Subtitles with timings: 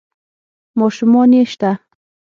[0.41, 1.71] ـ ماشومان يې شته؟